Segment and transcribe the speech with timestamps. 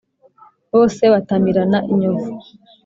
[0.71, 2.29] bose batamirana inyovu.